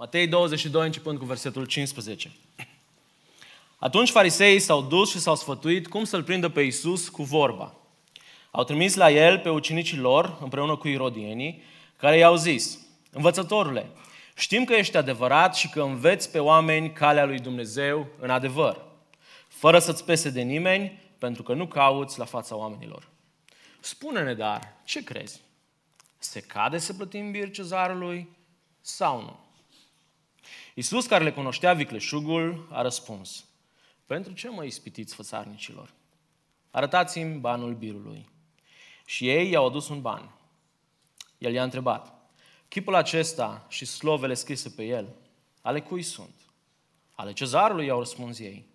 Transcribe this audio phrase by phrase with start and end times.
[0.00, 2.32] Matei 22, începând cu versetul 15.
[3.78, 7.74] Atunci fariseii s-au dus și s-au sfătuit cum să-l prindă pe Iisus cu vorba.
[8.50, 11.62] Au trimis la el pe ucenicii lor, împreună cu irodienii,
[11.96, 12.78] care i-au zis,
[13.10, 13.90] Învățătorule,
[14.36, 18.84] știm că ești adevărat și că înveți pe oameni calea lui Dumnezeu în adevăr,
[19.48, 23.08] fără să-ți pese de nimeni, pentru că nu cauți la fața oamenilor.
[23.80, 25.40] Spune-ne dar, ce crezi?
[26.18, 28.28] Se cade să plătim bir cezarului
[28.80, 29.48] sau nu?
[30.74, 33.44] Iisus, care le cunoștea vicleșugul, a răspuns,
[34.06, 35.92] Pentru ce mă ispitiți fățarnicilor?
[36.70, 38.28] Arătați-mi banul birului.
[39.04, 40.34] Și ei i-au adus un ban.
[41.38, 42.12] El i-a întrebat,
[42.68, 45.14] chipul acesta și slovele scrise pe el,
[45.60, 46.34] ale cui sunt?
[47.14, 48.66] Ale cezarului, i-au răspuns ei.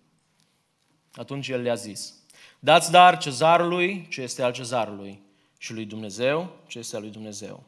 [1.12, 2.14] Atunci el le-a zis,
[2.58, 5.22] dați dar cezarului ce este al cezarului
[5.58, 7.64] și lui Dumnezeu ce este al lui Dumnezeu.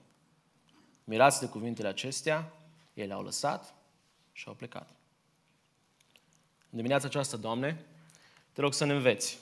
[1.05, 2.53] Mirați de cuvintele acestea,
[2.95, 3.75] ei le-au lăsat
[4.39, 4.89] și au plecat.
[6.70, 7.84] În dimineața aceasta, Doamne,
[8.53, 9.39] te rog să ne înveți.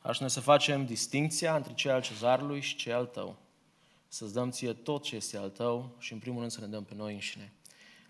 [0.00, 3.36] Aș ne să facem distinția între cei al cezarului și cei al tău.
[4.08, 6.84] Să-ți dăm ție tot ce este al tău și în primul rând să ne dăm
[6.84, 7.52] pe noi înșine.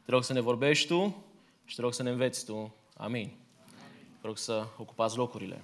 [0.04, 1.24] Te rog să ne vorbești tu
[1.64, 2.74] și te rog să ne înveți tu.
[2.96, 3.32] Amin.
[4.20, 5.62] Te rog să ocupați locurile.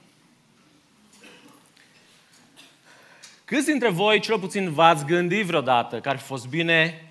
[3.44, 7.06] Câți dintre voi, cel puțin, v-ați gândit vreodată că ar fi fost bine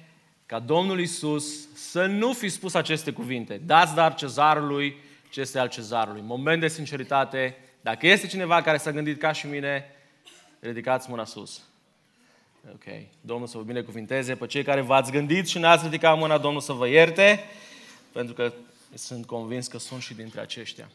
[0.52, 3.62] ca Domnul Isus să nu fi spus aceste cuvinte.
[3.66, 4.96] Dați dar cezarului
[5.30, 6.22] ce este al cezarului.
[6.26, 7.58] Moment de sinceritate.
[7.82, 9.86] Dacă este cineva care s-a gândit ca și mine,
[10.60, 11.62] ridicați mâna sus.
[12.74, 12.84] Ok.
[13.22, 14.36] Domnul să vă binecuvinteze.
[14.36, 17.44] Pe cei care v-ați gândit și n-ați ridicat mâna, Domnul să vă ierte,
[18.12, 18.54] pentru că
[18.94, 20.90] sunt convins că sunt și dintre aceștia.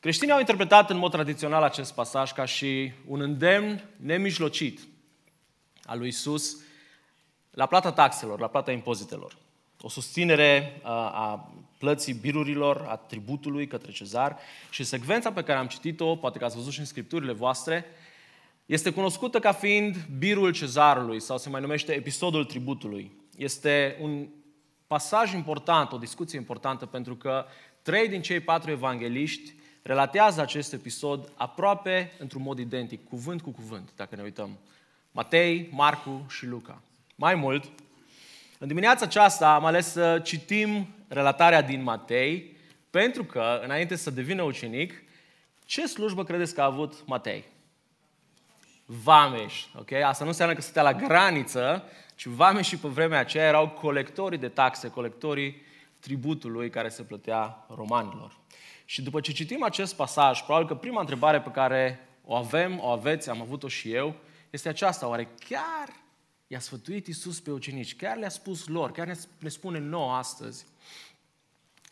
[0.00, 4.80] Creștinii au interpretat în mod tradițional acest pasaj ca și un îndemn nemijlocit
[5.84, 6.56] al lui Isus
[7.50, 9.36] la plata taxelor, la plata impozitelor.
[9.80, 14.38] O susținere a, a plății birurilor, a tributului către cezar
[14.70, 17.84] și secvența pe care am citit-o, poate că ați văzut și în scripturile voastre,
[18.66, 23.12] este cunoscută ca fiind birul cezarului sau se mai numește episodul tributului.
[23.36, 24.28] Este un
[24.86, 27.44] pasaj important, o discuție importantă, pentru că
[27.82, 33.90] trei din cei patru evangeliști relatează acest episod aproape într-un mod identic, cuvânt cu cuvânt,
[33.96, 34.58] dacă ne uităm.
[35.12, 36.82] Matei, Marcu și Luca.
[37.20, 37.64] Mai mult,
[38.58, 42.56] în dimineața aceasta am ales să citim relatarea din Matei,
[42.90, 45.02] pentru că, înainte să devină ucenic,
[45.64, 47.44] ce slujbă credeți că a avut Matei?
[48.84, 49.92] Vameș, ok?
[49.92, 54.38] Asta nu înseamnă că stătea la graniță, ci vameș și pe vremea aceea erau colectorii
[54.38, 55.62] de taxe, colectorii
[55.98, 58.38] tributului care se plătea romanilor.
[58.84, 62.86] Și după ce citim acest pasaj, probabil că prima întrebare pe care o avem, o
[62.86, 64.14] aveți, am avut-o și eu,
[64.50, 65.98] este aceasta, oare chiar
[66.50, 70.66] i-a sfătuit Iisus pe ucenici, chiar le-a spus lor, chiar ne spune nouă astăzi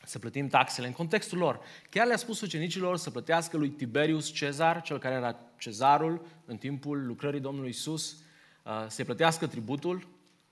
[0.05, 0.87] să plătim taxele.
[0.87, 1.61] În contextul lor.
[1.91, 7.07] Chiar le-a spus ucenicilor să plătească lui Tiberius Cezar, cel care era cezarul în timpul
[7.07, 10.09] lucrării Domnului Iisus, uh, să plătească tributul.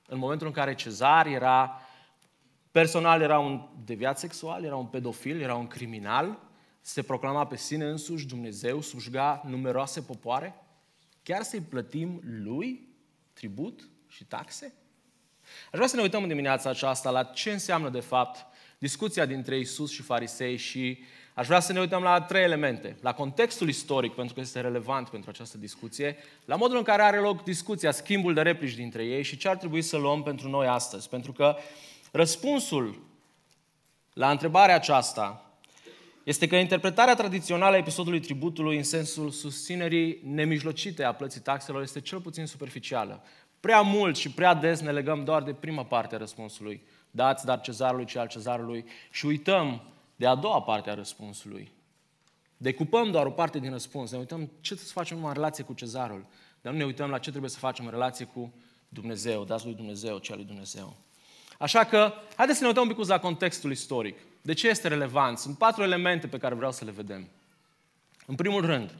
[0.06, 1.81] În momentul în care Cezar era
[2.71, 6.38] personal era un deviat sexual, era un pedofil, era un criminal,
[6.81, 10.55] se proclama pe sine însuși Dumnezeu, slujga numeroase popoare,
[11.23, 12.88] chiar să-i plătim lui
[13.33, 14.75] tribut și taxe?
[15.65, 18.47] Aș vrea să ne uităm în dimineața aceasta la ce înseamnă de fapt
[18.78, 20.99] discuția dintre Isus și farisei și
[21.34, 22.97] aș vrea să ne uităm la trei elemente.
[23.00, 27.19] La contextul istoric, pentru că este relevant pentru această discuție, la modul în care are
[27.19, 30.66] loc discuția, schimbul de replici dintre ei și ce ar trebui să luăm pentru noi
[30.66, 31.09] astăzi.
[31.09, 31.56] Pentru că
[32.12, 33.03] răspunsul
[34.12, 35.41] la întrebarea aceasta
[36.25, 42.00] este că interpretarea tradițională a episodului tributului în sensul susținerii nemijlocite a plății taxelor este
[42.00, 43.25] cel puțin superficială.
[43.66, 46.82] Prea mult și prea des ne legăm doar de prima parte a răspunsului.
[47.10, 49.82] Dați dar cezarului ce al cezarului și uităm
[50.16, 51.72] de a doua parte a răspunsului.
[52.56, 54.10] Decupăm doar o parte din răspuns.
[54.10, 56.26] Ne uităm ce să facem în relație cu cezarul.
[56.61, 58.55] Dar nu ne uităm la ce trebuie să facem în relație cu
[58.88, 59.44] Dumnezeu.
[59.44, 60.96] Dați lui Dumnezeu ce al lui Dumnezeu.
[61.58, 64.19] Așa că, haideți să ne uităm un pic la contextul istoric.
[64.43, 65.38] De ce este relevant?
[65.38, 67.29] Sunt patru elemente pe care vreau să le vedem.
[68.26, 68.94] În primul rând,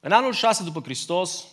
[0.00, 1.46] în anul 6 după Hristos,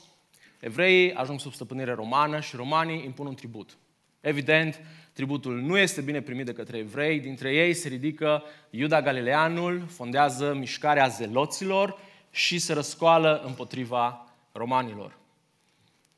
[0.63, 3.77] evreii ajung sub stăpânire romană și romanii impun un tribut.
[4.21, 4.81] Evident,
[5.13, 10.53] tributul nu este bine primit de către evrei, dintre ei se ridică Iuda Galileanul, fondează
[10.53, 11.99] mișcarea zeloților
[12.29, 15.17] și se răscoală împotriva romanilor.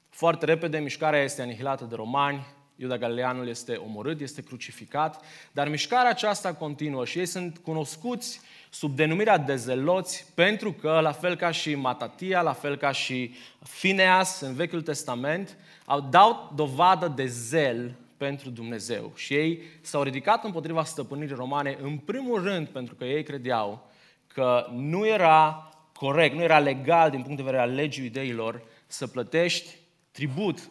[0.09, 2.45] Foarte repede mișcarea este anihilată de romani,
[2.75, 8.42] Iuda Galileanul este omorât, este crucificat, dar mișcarea aceasta continuă și ei sunt cunoscuți
[8.77, 13.33] sub denumirea de zeloți pentru că, la fel ca și Matatia, la fel ca și
[13.63, 19.12] Fineas în Vechiul Testament, au dau dovadă de zel pentru Dumnezeu.
[19.16, 23.92] Și ei s-au ridicat împotriva stăpânirii romane, în primul rând pentru că ei credeau
[24.27, 29.07] că nu era corect, nu era legal din punct de vedere al legii ideilor să
[29.07, 29.75] plătești
[30.12, 30.69] tribut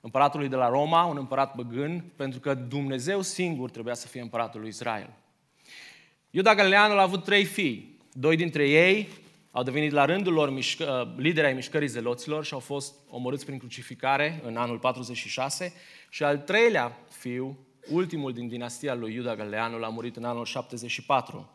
[0.00, 4.60] împăratului de la Roma, un împărat băgân, pentru că Dumnezeu singur trebuia să fie împăratul
[4.60, 5.10] lui Israel.
[6.36, 7.98] Iuda Galileanul a avut trei fii.
[8.12, 9.08] Doi dintre ei
[9.50, 13.58] au devenit la rândul lor mișcă, lideri ai mișcării zeloților și au fost omorâți prin
[13.58, 15.72] crucificare în anul 46
[16.10, 17.58] și al treilea fiu,
[17.90, 21.52] ultimul din dinastia lui Iuda Galeanul, a murit în anul 74,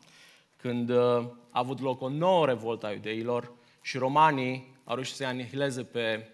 [0.57, 3.51] când uh, a avut loc o nouă revoltă a iudeilor
[3.81, 6.30] și romanii au reușit să-i anihileze pe,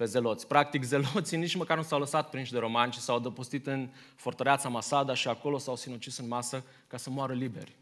[0.00, 0.46] pe zeloți.
[0.46, 4.68] Practic, zeloții nici măcar nu s-au lăsat prinși de romani, ci s-au dăpostit în fortăreața
[4.68, 7.76] Masada și acolo s-au sinucis în masă ca să moară liberi.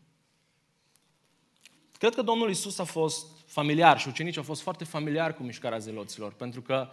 [1.99, 5.79] Cred că Domnul Isus a fost familiar și ucenicii au fost foarte familiari cu mișcarea
[5.79, 6.89] zeloților, pentru că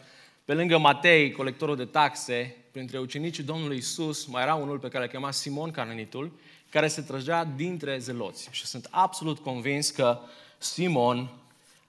[0.45, 5.03] pe lângă Matei, colectorul de taxe, printre ucenicii Domnului Isus, mai era unul pe care
[5.03, 6.31] îl chema Simon Cananitul,
[6.69, 8.47] care se trăgea dintre zeloți.
[8.51, 10.19] Și sunt absolut convins că
[10.57, 11.29] Simon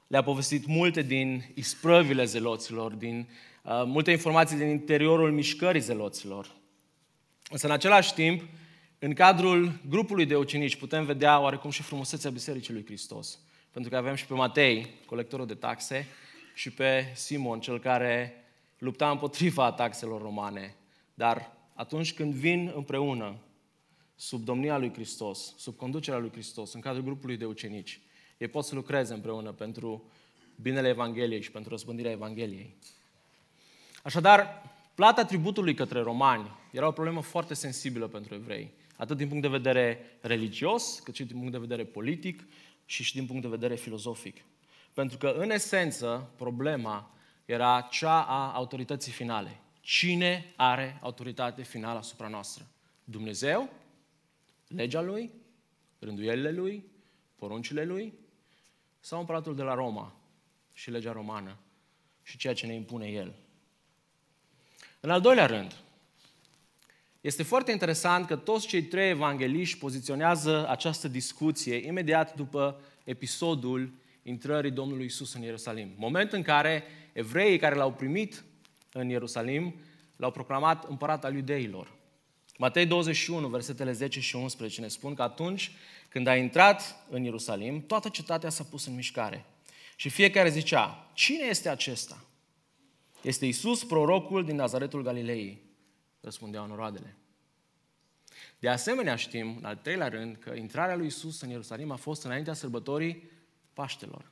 [0.06, 3.28] le-a povestit multe din isprăvile zeloților, din
[3.62, 6.54] uh, multe informații din interiorul mișcării zeloților.
[7.50, 8.42] Însă, în același timp,
[8.98, 13.38] în cadrul grupului de ucenici putem vedea oarecum și frumusețea Bisericii lui Hristos.
[13.70, 16.06] Pentru că avem și pe Matei, colectorul de taxe,
[16.54, 18.44] și pe Simon, cel care
[18.78, 20.74] lupta împotriva taxelor romane.
[21.14, 23.36] Dar atunci când vin împreună,
[24.14, 28.00] sub domnia lui Hristos, sub conducerea lui Hristos, în cadrul grupului de ucenici,
[28.38, 30.10] ei pot să lucreze împreună pentru
[30.62, 32.76] binele Evangheliei și pentru răspândirea Evangheliei.
[34.02, 34.62] Așadar,
[34.94, 39.48] plata tributului către romani era o problemă foarte sensibilă pentru evrei atât din punct de
[39.48, 42.46] vedere religios, cât și din punct de vedere politic
[42.84, 44.44] și și din punct de vedere filozofic.
[44.92, 47.10] Pentru că, în esență, problema
[47.44, 49.60] era cea a autorității finale.
[49.80, 52.66] Cine are autoritate finală asupra noastră?
[53.04, 53.72] Dumnezeu?
[54.68, 55.30] Legea Lui?
[55.98, 56.84] Rânduielile Lui?
[57.36, 58.14] Poruncile Lui?
[59.06, 60.12] Sau împăratul de la Roma
[60.72, 61.56] și legea romană
[62.22, 63.34] și ceea ce ne impune El?
[65.00, 65.74] În al doilea rând,
[67.20, 73.92] este foarte interesant că toți cei trei evangeliști poziționează această discuție imediat după episodul
[74.22, 75.94] intrării Domnului Isus în Ierusalim.
[75.96, 78.44] Moment în care evreii care l-au primit
[78.92, 79.74] în Ierusalim
[80.16, 81.95] l-au proclamat împărat al iudeilor.
[82.58, 85.72] Matei 21, versetele 10 și 11 ne spun că atunci
[86.08, 89.44] când a intrat în Ierusalim, toată cetatea s-a pus în mișcare.
[89.96, 92.24] Și fiecare zicea, cine este acesta?
[93.22, 95.62] Este Isus, prorocul din Nazaretul Galilei
[96.20, 97.16] răspundeau noroadele.
[98.58, 102.24] De asemenea știm, în al treilea rând, că intrarea lui Isus în Ierusalim a fost
[102.24, 103.30] înaintea sărbătorii
[103.72, 104.30] Paștelor.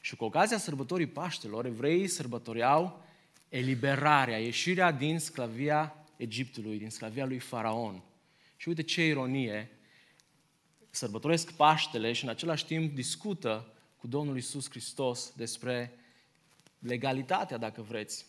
[0.00, 3.04] Și cu ocazia sărbătorii Paștelor, evreii sărbătoreau
[3.48, 8.02] eliberarea, ieșirea din sclavia Egiptului, din sclavia lui Faraon.
[8.56, 9.70] Și uite ce ironie,
[10.90, 15.92] sărbătoresc Paștele și în același timp discută cu Domnul Isus Hristos despre
[16.78, 18.26] legalitatea, dacă vreți,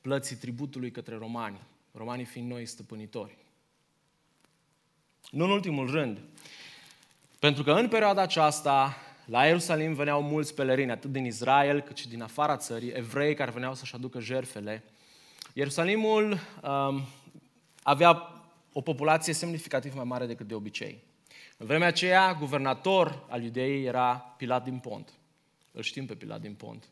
[0.00, 1.60] plății tributului către romani
[1.94, 3.36] romanii fiind noi stăpânitori.
[5.30, 6.20] Nu în ultimul rând,
[7.38, 12.08] pentru că în perioada aceasta, la Ierusalim veneau mulți pelerini, atât din Israel cât și
[12.08, 14.84] din afara țării, evrei care veneau să-și aducă jerfele.
[15.56, 17.02] Ierusalimul um,
[17.82, 18.42] avea
[18.72, 21.02] o populație semnificativ mai mare decât de obicei.
[21.56, 25.12] În vremea aceea, guvernator al iudeii era Pilat din Pont.
[25.72, 26.88] Îl știm pe Pilat din Pont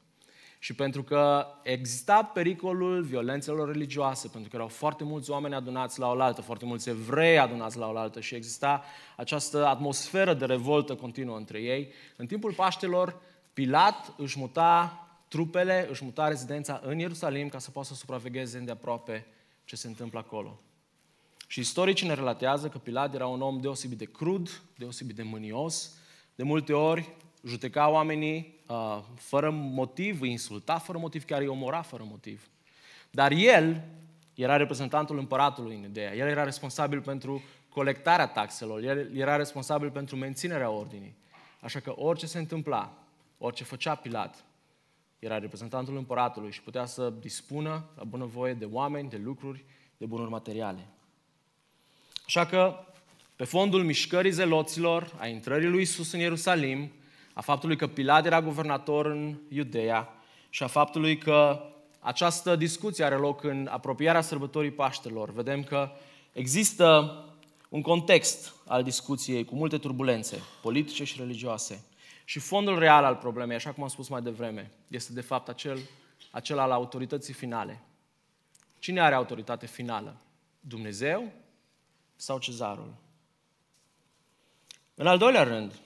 [0.58, 6.08] și pentru că exista pericolul violențelor religioase, pentru că erau foarte mulți oameni adunați la
[6.08, 8.84] oaltă, foarte mulți evrei adunați la oaltă și exista
[9.16, 13.20] această atmosferă de revoltă continuă între ei, în timpul Paștelor,
[13.52, 19.26] Pilat își muta trupele, își muta rezidența în Ierusalim ca să poată să supravegheze îndeaproape
[19.64, 20.60] ce se întâmplă acolo.
[21.46, 25.96] Și istoricii ne relatează că Pilat era un om deosebit de crud, deosebit de mânios,
[26.34, 31.82] de multe ori judeca oamenii uh, fără motiv, îi insulta fără motiv, chiar îi omora
[31.82, 32.48] fără motiv.
[33.10, 33.82] Dar el
[34.34, 36.14] era reprezentantul împăratului în ideea.
[36.14, 41.14] El era responsabil pentru colectarea taxelor, el era responsabil pentru menținerea ordinii.
[41.60, 42.98] Așa că orice se întâmpla,
[43.38, 44.44] orice făcea Pilat,
[45.24, 49.64] era reprezentantul împăratului și putea să dispună la bunăvoie de oameni, de lucruri,
[49.96, 50.88] de bunuri materiale.
[52.26, 52.74] Așa că,
[53.36, 56.92] pe fondul mișcării zeloților, a intrării lui Isus în Ierusalim,
[57.32, 60.08] a faptului că Pilat era guvernator în Iudeea
[60.50, 61.60] și a faptului că
[62.00, 65.32] această discuție are loc în apropierea sărbătorii Paștelor.
[65.32, 65.90] Vedem că
[66.32, 67.16] există
[67.68, 71.84] un context al discuției cu multe turbulențe politice și religioase.
[72.32, 75.78] Și fondul real al problemei, așa cum am spus mai devreme, este de fapt acel,
[76.30, 77.82] acela al autorității finale.
[78.78, 80.16] Cine are autoritate finală?
[80.60, 81.32] Dumnezeu
[82.16, 82.94] sau cezarul?
[84.94, 85.80] În al doilea rând,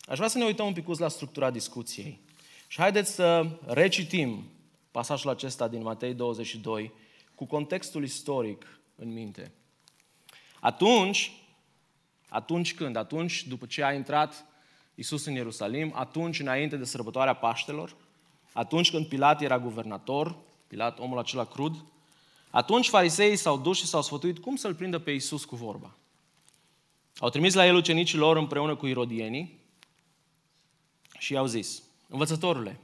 [0.00, 2.20] aș vrea să ne uităm un pic la structura discuției.
[2.66, 4.50] Și haideți să recitim
[4.90, 6.92] pasajul acesta din Matei 22
[7.34, 9.52] cu contextul istoric în minte.
[10.60, 11.32] Atunci,
[12.28, 12.96] atunci când?
[12.96, 14.44] Atunci după ce a intrat
[14.94, 17.96] Isus în Ierusalim, atunci înainte de sărbătoarea Paștelor,
[18.52, 21.84] atunci când Pilat era guvernator, Pilat, omul acela crud,
[22.50, 25.94] atunci fariseii s-au dus și s-au sfătuit cum să-l prindă pe Isus cu vorba.
[27.18, 29.58] Au trimis la el ucenicii lor împreună cu irodienii
[31.18, 32.80] și i-au zis, învățătorule,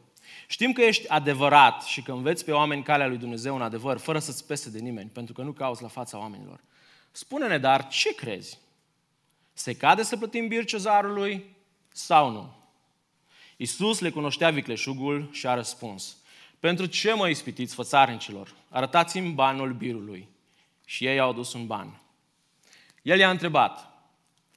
[0.46, 4.18] știm că ești adevărat și că înveți pe oameni calea lui Dumnezeu în adevăr, fără
[4.18, 6.60] să-ți pese de nimeni, pentru că nu cauți la fața oamenilor.
[7.10, 8.58] Spune-ne, dar ce crezi?
[9.52, 11.55] Se cade să plătim bir cezarului
[11.96, 12.54] sau nu?
[13.56, 16.16] Iisus le cunoștea vicleșugul și a răspuns,
[16.58, 18.54] pentru ce mă ispitiți, fățarnicilor?
[18.68, 20.28] Arătați-mi banul birului.
[20.84, 22.00] Și ei au adus un ban.
[23.02, 23.90] El i-a întrebat,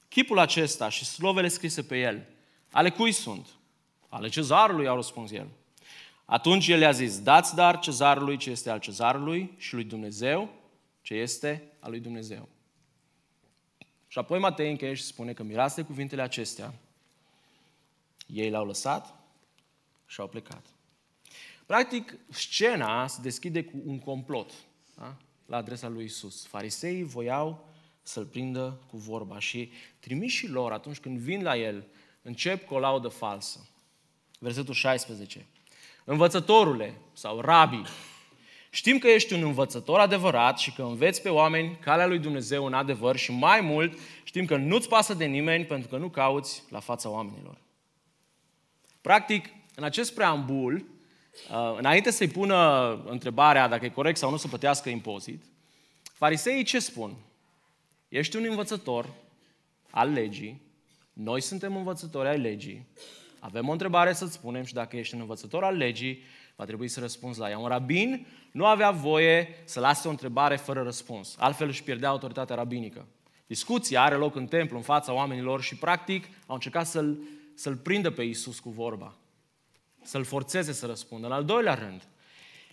[0.08, 2.26] chipul acesta și slovele scrise pe el,
[2.72, 3.46] ale cui sunt?
[4.08, 5.46] Ale cezarului, au răspuns el.
[6.24, 10.50] Atunci el i-a zis, dați dar cezarului ce este al cezarului și lui Dumnezeu
[11.02, 12.48] ce este al lui Dumnezeu.
[14.08, 16.74] Și apoi Matei încheie și spune că mirase cuvintele acestea,
[18.32, 19.14] ei l-au lăsat
[20.06, 20.66] și au plecat.
[21.66, 24.52] Practic, scena se deschide cu un complot
[24.96, 25.16] da?
[25.46, 26.46] la adresa lui Isus.
[26.46, 27.68] Fariseii voiau
[28.02, 31.86] să-l prindă cu vorba și trimișii lor, atunci când vin la el,
[32.22, 33.68] încep cu o laudă falsă.
[34.38, 35.46] Versetul 16.
[36.04, 37.82] Învățătorule sau rabi,
[38.70, 42.74] știm că ești un învățător adevărat și că înveți pe oameni calea lui Dumnezeu în
[42.74, 46.80] adevăr și mai mult știm că nu-ți pasă de nimeni pentru că nu cauți la
[46.80, 47.58] fața oamenilor.
[49.00, 50.74] Practic, în acest preambul,
[51.50, 55.42] uh, înainte să-i pună întrebarea dacă e corect sau nu să plătească impozit,
[56.02, 57.16] fariseii ce spun?
[58.08, 59.06] Ești un învățător
[59.90, 60.62] al legii,
[61.12, 62.86] noi suntem învățători ai legii,
[63.38, 66.22] avem o întrebare să-ți spunem și dacă ești un învățător al legii,
[66.56, 67.58] va trebui să răspunzi la ea.
[67.58, 72.56] Un rabin nu avea voie să lase o întrebare fără răspuns, altfel își pierdea autoritatea
[72.56, 73.06] rabinică.
[73.46, 77.18] Discuția are loc în templu, în fața oamenilor și practic au încercat să-l,
[77.60, 79.14] să-l prindă pe Isus cu vorba,
[80.02, 81.26] să-l forțeze să răspundă.
[81.26, 82.08] În al doilea rând,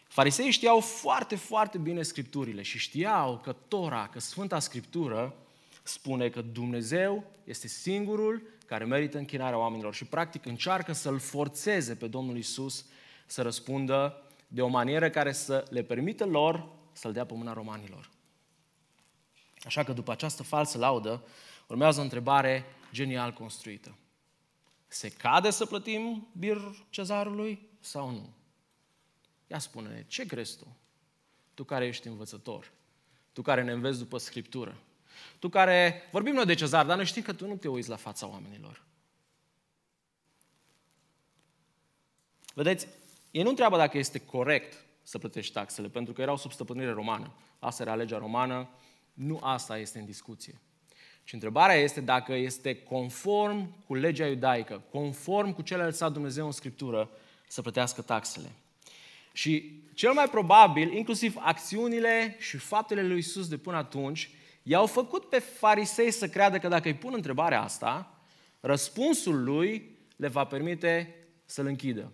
[0.08, 5.36] fariseii știau foarte, foarte bine Scripturile și știau că Tora, că Sfânta Scriptură
[5.84, 12.08] spune că Dumnezeu este singurul care merită închinarea oamenilor și practic încearcă să-L forțeze pe
[12.08, 12.86] Domnul Isus
[13.26, 18.10] să răspundă de o manieră care să le permită lor să-L dea pe mâna romanilor.
[19.64, 21.24] Așa că după această falsă laudă,
[21.68, 23.98] urmează o întrebare genial construită.
[24.88, 26.58] Se cade să plătim bir
[26.90, 28.34] cezarului sau nu?
[29.48, 30.76] Ia spune-ne, ce crezi tu?
[31.54, 32.72] Tu care ești învățător,
[33.34, 34.78] tu care ne înveți după Scriptură,
[35.40, 37.96] tu care, vorbim noi de cezar, dar noi știm că tu nu te uiți la
[37.96, 38.86] fața oamenilor.
[42.54, 42.88] Vedeți,
[43.32, 47.34] ei nu întreabă dacă este corect să plătești taxele, pentru că erau sub stăpânire romană.
[47.60, 48.70] Asta era legea romană,
[49.14, 50.62] nu asta este în discuție.
[51.28, 56.52] Și întrebarea este dacă este conform cu legea iudaică, conform cu cele lăsat Dumnezeu în
[56.52, 57.10] Scriptură,
[57.48, 58.52] să plătească taxele.
[59.32, 64.30] Și cel mai probabil, inclusiv acțiunile și faptele lui Isus de până atunci,
[64.64, 68.20] i-au făcut pe farisei să creadă că dacă îi pun întrebarea asta,
[68.60, 71.16] răspunsul lui le va permite
[71.46, 72.12] să-l închidă.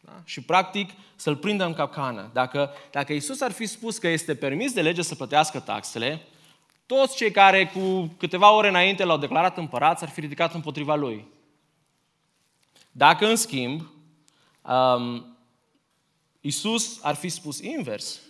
[0.00, 0.22] Da?
[0.24, 2.30] Și practic să-l prindă în capcană.
[2.32, 6.22] Dacă, dacă Isus ar fi spus că este permis de lege să plătească taxele,
[6.86, 11.28] toți cei care cu câteva ore înainte l-au declarat împărat s-ar fi ridicat împotriva lui.
[12.92, 13.90] Dacă, în schimb,
[14.62, 15.36] um,
[16.40, 18.20] Isus ar fi spus invers,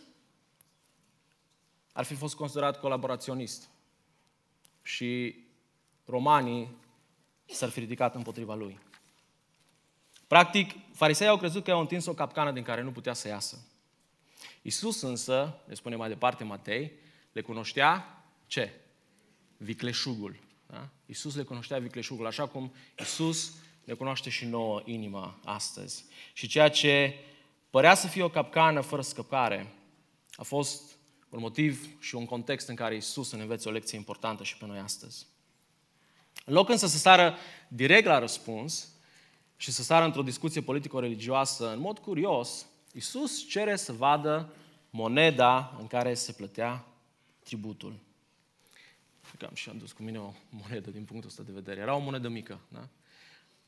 [1.93, 3.69] ar fi fost considerat colaboraționist.
[4.83, 5.37] Și
[6.05, 6.77] romanii
[7.45, 8.79] s-ar fi ridicat împotriva lui.
[10.27, 13.59] Practic, farisei au crezut că au întins o capcană din care nu putea să iasă.
[14.63, 16.93] Isus însă, le spune mai departe Matei,
[17.33, 18.16] le cunoștea
[18.47, 18.81] ce?
[19.57, 20.37] Vicleșugul.
[20.67, 20.89] Da?
[21.07, 23.53] Isus le cunoștea vicleșugul, așa cum Isus
[23.85, 26.05] ne cunoaște și nouă inima astăzi.
[26.33, 27.15] Și ceea ce
[27.71, 29.73] părea să fie o capcană fără scăpare,
[30.37, 30.97] a fost
[31.29, 34.67] un motiv și un context în care Isus ne învețe o lecție importantă și pe
[34.67, 35.27] noi astăzi.
[36.45, 37.37] În loc însă să sară
[37.69, 38.89] direct la răspuns
[39.57, 44.53] și să sară într-o discuție politico-religioasă, în mod curios, Isus cere să vadă
[44.91, 46.87] moneda în care se plătea
[47.45, 47.99] tributul.
[49.37, 51.81] Cred că am și adus cu mine o monedă din punctul ăsta de vedere.
[51.81, 52.61] Era o monedă mică.
[52.69, 52.89] Da?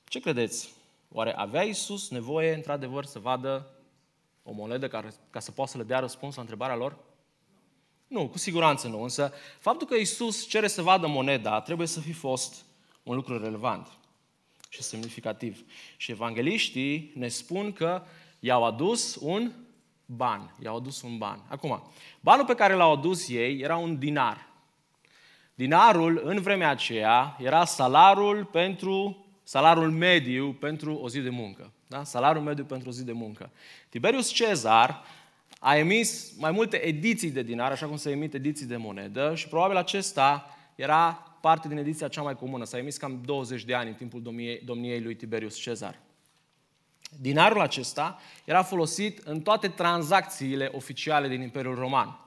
[0.05, 0.73] Ce credeți?
[1.13, 3.71] Oare avea Isus nevoie, într-adevăr, să vadă
[4.43, 6.99] o monedă care, ca să poată să le dea răspuns la întrebarea lor?
[8.07, 12.13] Nu, cu siguranță nu, însă faptul că Isus cere să vadă moneda trebuie să fi
[12.13, 12.65] fost
[13.03, 13.89] un lucru relevant
[14.69, 15.65] și semnificativ.
[15.97, 18.03] Și evangeliștii ne spun că
[18.41, 19.53] i-au adus un
[20.07, 20.57] ban.
[20.63, 21.45] I-au adus un ban.
[21.49, 21.83] Acum,
[22.21, 24.48] banul pe care l-au adus ei era un dinar.
[25.59, 31.73] Dinarul, în vremea aceea, era salarul pentru salarul mediu pentru o zi de muncă.
[31.87, 32.05] Da?
[32.05, 33.51] Salarul mediu pentru o zi de muncă.
[33.89, 35.05] Tiberius Cezar
[35.59, 39.49] a emis mai multe ediții de dinar, așa cum se emit ediții de monedă și
[39.49, 42.65] probabil acesta era parte din ediția cea mai comună.
[42.65, 45.99] S-a emis cam 20 de ani în timpul domniei, domniei lui Tiberius Cezar.
[47.21, 52.19] Dinarul acesta era folosit în toate tranzacțiile oficiale din Imperiul Roman.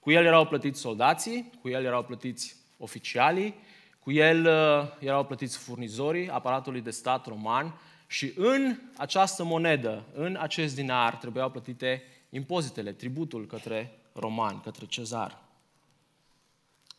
[0.00, 3.54] Cu el erau plătiți soldații, cu el erau plătiți oficialii,
[3.98, 10.36] cu el uh, erau plătiți furnizorii aparatului de stat roman și în această monedă, în
[10.40, 15.38] acest dinar, trebuiau plătite impozitele, tributul către roman, către cezar.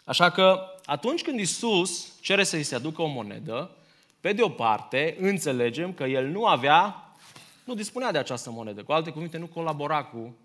[0.06, 3.76] Așa că atunci când Isus cere să-i se aducă o monedă,
[4.20, 7.12] pe de o parte, înțelegem că el nu avea,
[7.64, 8.84] nu dispunea de această monedă.
[8.84, 10.36] Cu alte cuvinte, nu colabora cu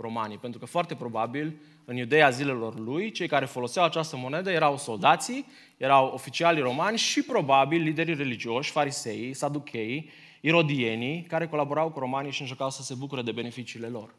[0.00, 4.76] romanii, pentru că foarte probabil în Iudeea zilelor lui, cei care foloseau această monedă erau
[4.76, 12.30] soldații, erau oficialii romani și probabil liderii religioși, farisei, saducheii, irodienii, care colaborau cu romanii
[12.30, 14.14] și încercau să se bucure de beneficiile lor.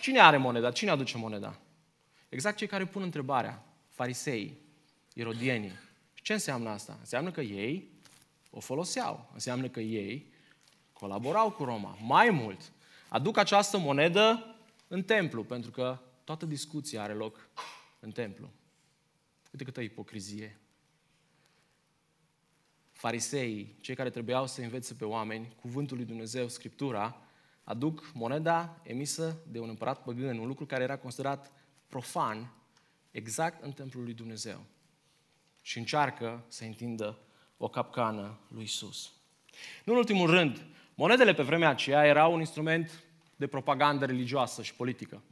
[0.00, 0.70] Cine are moneda?
[0.70, 1.58] Cine aduce moneda?
[2.28, 3.64] Exact cei care pun întrebarea.
[3.88, 4.58] Farisei,
[5.14, 5.72] irodienii.
[6.14, 6.96] Ce înseamnă asta?
[6.98, 7.90] Înseamnă că ei
[8.50, 9.30] o foloseau.
[9.32, 10.32] Înseamnă că ei
[10.92, 11.96] colaborau cu Roma.
[12.06, 12.72] Mai mult,
[13.12, 14.56] aduc această monedă
[14.88, 17.48] în templu, pentru că toată discuția are loc
[18.00, 18.50] în templu.
[19.52, 20.60] Uite câtă ipocrizie.
[22.92, 27.20] Fariseii, cei care trebuiau să învețe pe oameni cuvântul lui Dumnezeu, Scriptura,
[27.64, 31.52] aduc moneda emisă de un împărat păgân, un lucru care era considerat
[31.86, 32.52] profan,
[33.10, 34.64] exact în templul lui Dumnezeu.
[35.60, 37.18] Și încearcă să întindă
[37.56, 39.12] o capcană lui Isus.
[39.84, 43.02] Nu în ultimul rând, monedele pe vremea aceea erau un instrument
[43.36, 45.22] de propagandă religioasă și politică.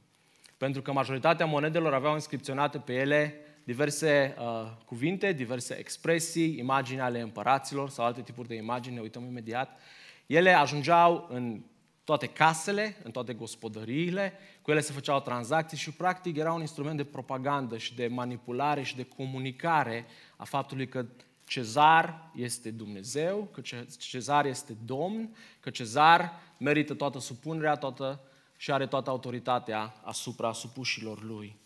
[0.56, 7.20] Pentru că majoritatea monedelor aveau inscripționate pe ele diverse uh, cuvinte, diverse expresii, imagini ale
[7.20, 9.78] împăraților sau alte tipuri de imagini, ne uităm imediat.
[10.26, 11.60] Ele ajungeau în
[12.04, 16.96] toate casele, în toate gospodăriile, cu ele se făceau tranzacții și practic era un instrument
[16.96, 21.06] de propagandă și de manipulare și de comunicare a faptului că
[21.50, 23.60] Cezar este Dumnezeu, că
[23.98, 28.20] Cezar este Domn, că Cezar merită toată supunerea toată,
[28.56, 31.56] și are toată autoritatea asupra supușilor lui.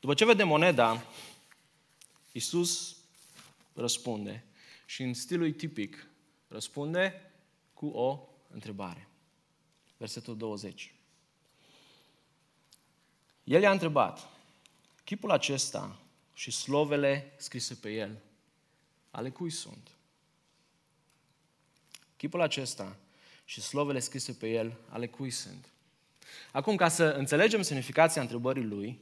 [0.00, 1.04] După ce vede moneda,
[2.32, 2.96] Iisus
[3.74, 4.44] răspunde
[4.86, 6.08] și în stilul tipic
[6.48, 7.32] răspunde
[7.74, 9.08] cu o întrebare.
[9.96, 10.94] Versetul 20.
[13.44, 14.28] El i-a întrebat,
[15.04, 15.98] chipul acesta
[16.38, 18.18] și slovele scrise pe el,
[19.10, 19.90] ale cui sunt?
[22.16, 22.96] Chipul acesta
[23.44, 25.72] și slovele scrise pe el, ale cui sunt?
[26.52, 28.98] Acum, ca să înțelegem semnificația întrebării lui,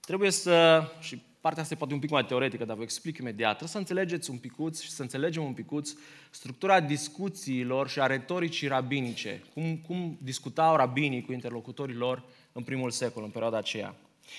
[0.00, 3.48] trebuie să, și partea asta e poate un pic mai teoretică, dar vă explic imediat,
[3.48, 5.92] trebuie să înțelegeți un picuț și să înțelegem un picuț
[6.30, 12.90] structura discuțiilor și a retoricii rabinice, cum, cum discutau rabinii cu interlocutorii lor în primul
[12.90, 13.96] secol, în perioada aceea.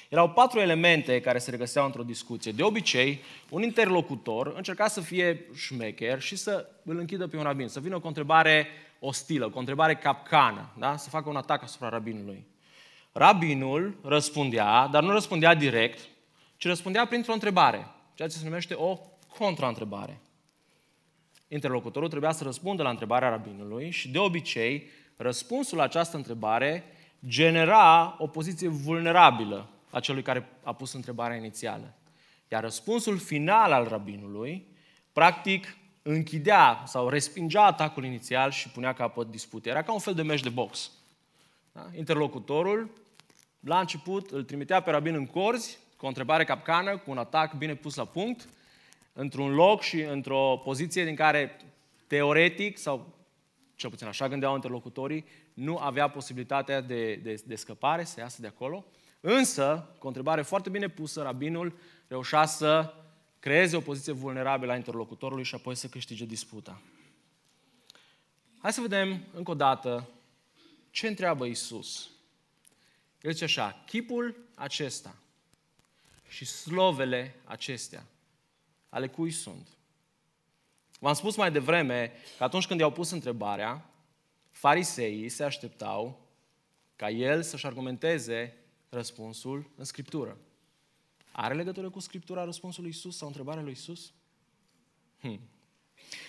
[0.10, 2.52] Erau patru elemente care se regăseau într-o discuție.
[2.52, 7.68] De obicei, un interlocutor încerca să fie șmecher și să îl închidă pe un rabin,
[7.68, 8.68] să vină cu o întrebare
[9.00, 10.98] ostilă, cu o întrebare capcană, da?
[10.98, 12.46] să facă un atac asupra rabinului.
[13.12, 16.00] Rabinul răspundea, dar nu răspundea direct,
[16.58, 19.00] ci răspundea printr-o întrebare, ceea ce se numește o
[19.38, 20.20] contraîntrebare.
[21.48, 26.84] Interlocutorul trebuia să răspundă la întrebarea rabinului și, de obicei, răspunsul la această întrebare
[27.28, 31.94] genera o poziție vulnerabilă a celui care a pus întrebarea inițială.
[32.48, 34.68] Iar răspunsul final al rabinului,
[35.14, 39.72] practic, închidea sau respingea atacul inițial și punea capăt disputei.
[39.72, 40.92] Era ca un fel de meci de box.
[41.72, 41.90] Da?
[41.98, 42.90] Interlocutorul,
[43.60, 47.54] la început, îl trimitea pe rabin în corzi, cu o întrebare capcană, cu un atac
[47.54, 48.50] bine pus la punct,
[49.14, 51.58] într-un loc și într-o poziție din care,
[52.08, 53.14] teoretic, sau
[53.76, 58.48] cel puțin așa gândeau interlocutorii, nu avea posibilitatea de, de, de scăpare, să iasă de
[58.48, 58.86] acolo.
[59.22, 62.94] Însă, cu o întrebare foarte bine pusă, rabinul reușea să
[63.40, 66.82] creeze o poziție vulnerabilă a interlocutorului și apoi să câștige disputa.
[68.60, 70.10] Hai să vedem încă o dată
[70.90, 72.10] ce întreabă Isus.
[73.22, 75.16] El zice așa, chipul acesta
[76.28, 78.06] și slovele acestea,
[78.90, 79.68] ale cui sunt?
[81.00, 83.90] V-am spus mai devreme că atunci când i-au pus întrebarea,
[84.52, 86.28] fariseii se așteptau
[86.96, 88.61] ca el să-și argumenteze
[88.92, 90.38] răspunsul în Scriptură.
[91.32, 94.14] Are legătură cu Scriptura răspunsul lui Isus sau întrebarea lui Isus?
[95.20, 95.40] Hmm.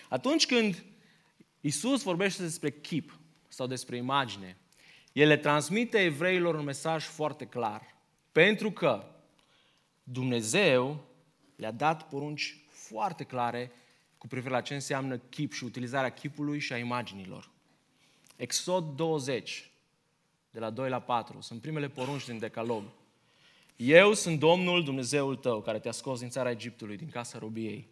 [0.09, 0.85] Atunci când
[1.61, 4.57] Isus vorbește despre chip sau despre imagine,
[5.12, 7.96] el le transmite evreilor un mesaj foarte clar.
[8.33, 9.07] Pentru că
[10.03, 11.05] Dumnezeu
[11.57, 13.72] le-a dat porunci foarte clare
[14.18, 17.51] cu privire la ce înseamnă chip și utilizarea chipului și a imaginilor.
[18.37, 19.71] Exod 20,
[20.53, 22.83] de la 2 la 4, sunt primele porunci din Decalog.
[23.77, 27.88] Eu sunt Domnul Dumnezeul tău, care te-a scos din țara Egiptului, din casa robiei.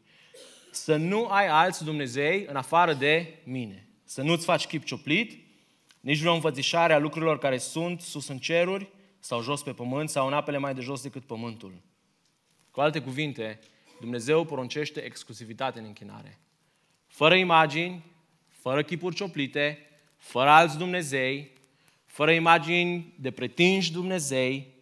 [0.71, 3.89] Să nu ai alți Dumnezei în afară de mine.
[4.05, 5.47] Să nu-ți faci chip cioplit,
[6.01, 10.27] nici vreo învățișare a lucrurilor care sunt sus în ceruri sau jos pe pământ sau
[10.27, 11.75] în apele mai de jos decât pământul.
[12.71, 13.59] Cu alte cuvinte,
[14.01, 16.39] Dumnezeu poruncește exclusivitate în închinare.
[17.07, 18.05] Fără imagini,
[18.49, 19.79] fără chipuri cioplite,
[20.17, 21.59] fără alți Dumnezei,
[22.11, 24.75] fără imagini de pretinși Dumnezei,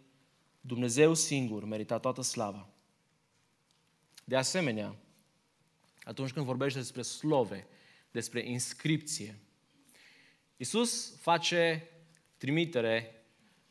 [0.60, 2.68] Dumnezeu singur merita toată slava.
[4.24, 4.96] De asemenea,
[6.02, 7.66] atunci când vorbește despre slove,
[8.10, 9.38] despre inscripție,
[10.56, 11.88] Iisus face
[12.36, 13.24] trimitere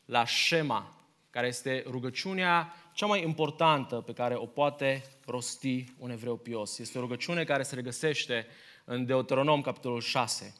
[0.04, 6.36] la Shema, care este rugăciunea cea mai importantă pe care o poate rosti un evreu
[6.36, 6.78] pios.
[6.78, 8.46] Este o rugăciune care se regăsește
[8.84, 10.54] în Deuteronom, capitolul 6.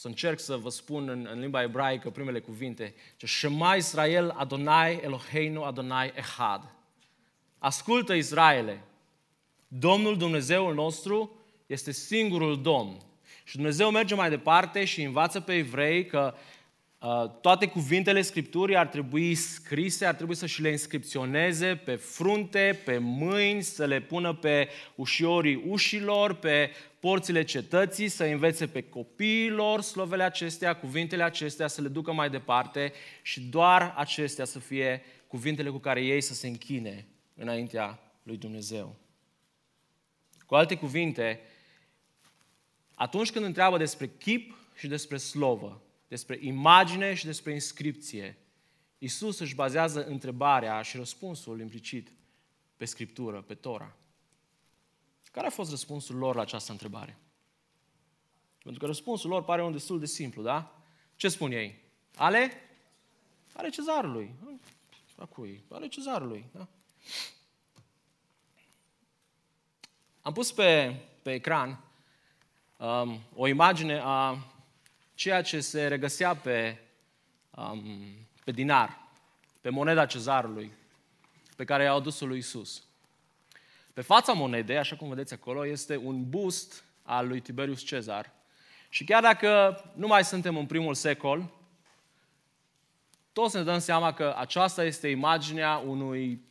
[0.00, 2.94] Să încerc să vă spun în, în limba ebraică primele cuvinte.
[3.16, 6.74] Shema Israel Adonai Eloheinu Adonai Ehad.
[7.58, 8.82] Ascultă Israele,
[9.68, 11.36] Domnul Dumnezeul nostru
[11.66, 13.00] este singurul Domn.
[13.44, 16.34] Și Dumnezeu merge mai departe și învață pe evrei că
[16.98, 22.80] uh, toate cuvintele Scripturii ar trebui scrise, ar trebui să și le inscripționeze pe frunte,
[22.84, 29.80] pe mâini, să le pună pe ușiorii ușilor, pe porțile cetății, să învețe pe copiilor
[29.80, 35.70] slovele acestea, cuvintele acestea, să le ducă mai departe și doar acestea să fie cuvintele
[35.70, 38.96] cu care ei să se închine înaintea lui Dumnezeu.
[40.46, 41.40] Cu alte cuvinte,
[42.94, 48.38] atunci când întreabă despre chip și despre slovă, despre imagine și despre inscripție,
[48.98, 52.12] Isus își bazează întrebarea și răspunsul implicit
[52.76, 53.96] pe Scriptură, pe Tora.
[55.30, 57.18] Care a fost răspunsul lor la această întrebare?
[58.62, 60.82] Pentru că răspunsul lor pare un destul de simplu, da?
[61.16, 61.82] Ce spun ei?
[62.16, 62.52] Ale?
[63.52, 64.34] Ale cezarului.
[65.16, 65.64] A cui?
[65.70, 66.68] Ale cezarului, da?
[70.20, 71.84] Am pus pe, pe ecran
[72.76, 74.38] um, o imagine a
[75.14, 76.78] ceea ce se regăsea pe,
[77.50, 77.82] um,
[78.44, 79.08] pe dinar,
[79.60, 80.72] pe moneda cezarului,
[81.56, 82.82] pe care i-au adus-o lui Isus.
[84.00, 88.32] Pe fața monedei, așa cum vedeți acolo, este un bust al lui Tiberius Cezar.
[88.88, 91.50] Și chiar dacă nu mai suntem în primul secol,
[93.32, 96.44] toți ne dăm seama că aceasta este imaginea unui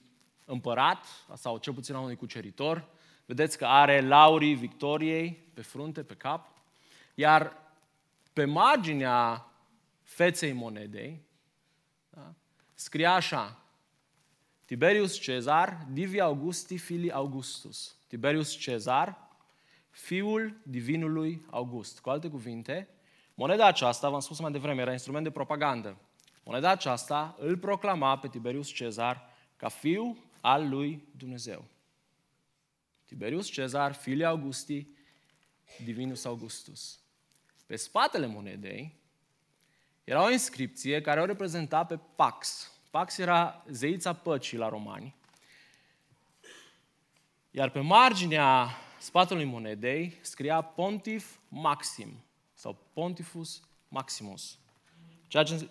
[0.46, 2.86] împărat, sau cel puțin a unui cuceritor.
[3.26, 6.48] Vedeți că are laurii victoriei pe frunte, pe cap.
[7.16, 7.54] Iar
[8.34, 9.48] pe marginea
[10.04, 11.22] feței monedei,
[12.10, 12.34] da,
[12.74, 13.58] scria așa,
[14.70, 17.96] Tiberius Cezar, Divi Augusti Fili Augustus.
[18.08, 19.28] Tiberius Cezar,
[19.90, 22.00] fiul divinului August.
[22.00, 22.88] Cu alte cuvinte,
[23.34, 25.98] moneda aceasta, v-am spus mai devreme, era instrument de propagandă.
[26.44, 31.66] Moneda aceasta îl proclama pe Tiberius Cezar ca fiu al lui Dumnezeu.
[33.06, 34.88] Tiberius Cezar, fiul Augusti,
[35.84, 37.00] Divinus Augustus.
[37.66, 39.00] Pe spatele monedei
[40.04, 45.16] era o inscripție care o reprezenta pe Pax, Pax era zeița păcii la romani.
[47.52, 52.24] Iar pe marginea spatelui monedei scria Pontif Maxim
[52.54, 54.58] sau Pontifus Maximus.
[55.28, 55.70] Ceea ce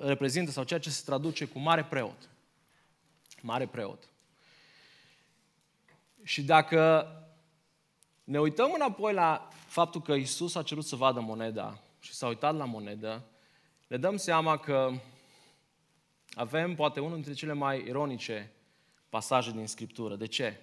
[0.00, 2.28] reprezintă sau ceea ce se traduce cu mare preot.
[3.40, 4.08] Mare preot.
[6.22, 7.10] Și dacă
[8.24, 12.56] ne uităm înapoi la faptul că Isus a cerut să vadă moneda și s-a uitat
[12.56, 13.24] la monedă,
[13.86, 14.92] ne dăm seama că
[16.36, 18.52] avem poate unul dintre cele mai ironice
[19.08, 20.16] pasaje din Scriptură.
[20.16, 20.60] De ce?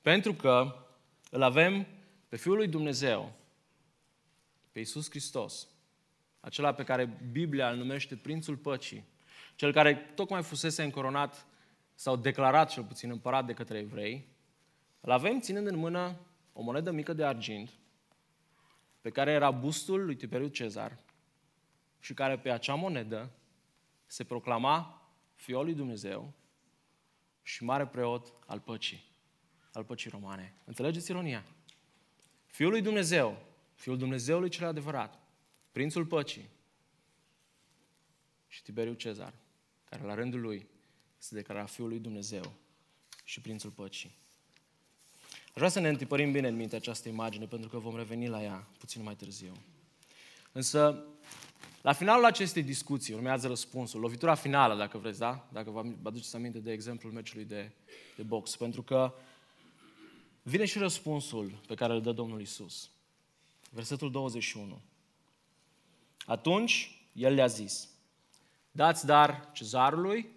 [0.00, 0.86] Pentru că
[1.30, 1.86] îl avem
[2.28, 3.32] pe Fiul lui Dumnezeu,
[4.72, 5.68] pe Iisus Hristos,
[6.40, 9.04] acela pe care Biblia îl numește Prințul Păcii,
[9.54, 11.46] cel care tocmai fusese încoronat
[11.94, 14.28] sau declarat cel puțin împărat de către evrei,
[15.00, 16.16] îl avem ținând în mână
[16.52, 17.70] o monedă mică de argint,
[19.00, 20.98] pe care era bustul lui Tiberiu Cezar
[22.00, 23.30] și care pe acea monedă
[24.08, 25.02] se proclama
[25.34, 26.32] Fiul lui Dumnezeu
[27.42, 29.04] și mare preot al păcii,
[29.72, 30.54] al păcii romane.
[30.64, 31.44] Înțelegeți ironia?
[32.46, 33.38] Fiul lui Dumnezeu,
[33.74, 35.20] Fiul Dumnezeului cel adevărat,
[35.72, 36.48] Prințul păcii,
[38.48, 39.34] și Tiberiu Cezar,
[39.84, 40.68] care la rândul lui
[41.18, 42.52] se declara Fiul lui Dumnezeu
[43.24, 44.16] și Prințul Păcii.
[45.46, 48.42] Aș vrea să ne întipărim bine în minte această imagine, pentru că vom reveni la
[48.42, 49.52] ea puțin mai târziu.
[50.52, 51.04] Însă,
[51.82, 55.48] la finalul acestei discuții urmează răspunsul, lovitura finală, dacă vreți, da?
[55.52, 57.72] Dacă vă aduceți aminte de exemplul meciului de,
[58.16, 58.56] de box.
[58.56, 59.14] Pentru că
[60.42, 62.90] vine și răspunsul pe care îl dă Domnul Isus.
[63.70, 64.80] Versetul 21.
[66.26, 67.88] Atunci, el le-a zis,
[68.70, 70.28] dați dar cezarului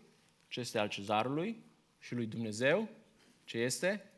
[0.48, 1.64] ce este al cezarului
[2.00, 2.90] și lui Dumnezeu
[3.44, 4.12] ce este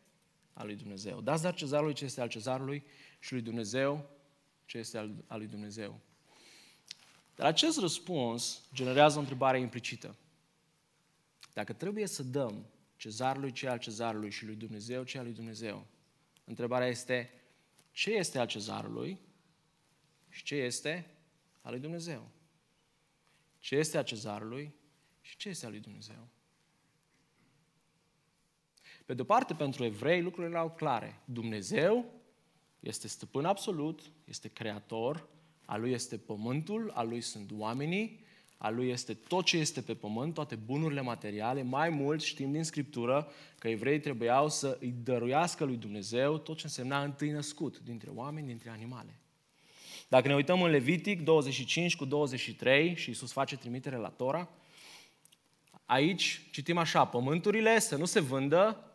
[0.54, 1.22] al lui Dumnezeu.
[1.22, 2.84] Dați dar cezarului ce este al cezarului
[3.20, 4.10] și lui Dumnezeu
[4.66, 6.00] ce este al, al lui Dumnezeu.
[7.36, 10.16] Dar acest răspuns generează o întrebare implicită.
[11.54, 12.66] Dacă trebuie să dăm
[12.96, 15.86] cezarului ce al cezarului și lui Dumnezeu ce al lui Dumnezeu,
[16.44, 17.32] întrebarea este
[17.92, 19.20] ce este al cezarului
[20.30, 21.16] și ce este
[21.62, 22.30] al lui Dumnezeu?
[23.60, 24.76] Ce este al cezarului
[25.22, 26.28] și ce este al lui Dumnezeu?
[29.06, 31.22] Pe de-o parte, pentru evrei, lucrurile erau clare.
[31.26, 32.22] Dumnezeu
[32.80, 35.30] este stăpân absolut, este creator,
[35.74, 38.26] a lui este pământul, a lui sunt oamenii,
[38.58, 41.64] a lui este tot ce este pe pământ, toate bunurile materiale.
[41.64, 46.62] Mai mult știm din Scriptură că evreii trebuiau să îi dăruiască lui Dumnezeu tot ce
[46.66, 49.20] însemna întâi născut dintre oameni, dintre animale.
[50.08, 54.50] Dacă ne uităm în Levitic 25 cu 23 și Iisus face trimitere la Tora,
[55.86, 58.92] aici citim așa, pământurile să nu se vândă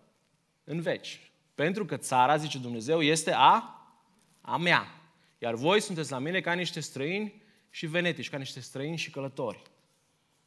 [0.64, 1.20] în veci.
[1.54, 3.82] Pentru că țara, zice Dumnezeu, este a,
[4.40, 4.97] a mea.
[5.38, 9.62] Iar voi sunteți la mine ca niște străini și venetici, ca niște străini și călători.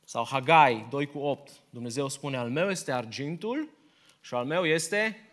[0.05, 1.51] Sau Hagai 2 cu 8.
[1.69, 3.69] Dumnezeu spune, al meu este argintul
[4.21, 5.29] și al meu este